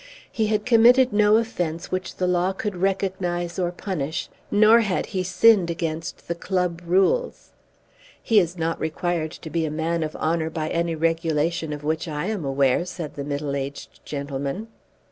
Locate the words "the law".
2.15-2.53